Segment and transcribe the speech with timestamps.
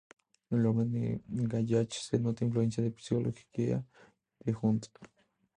[0.49, 3.85] En la obra de Wallach se nota la influencia de la psicología
[4.39, 4.81] de Jung.